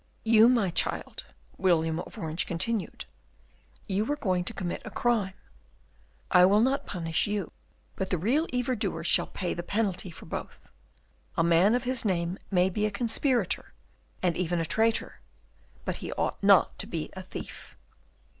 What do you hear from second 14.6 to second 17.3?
traitor, but he ought not to be a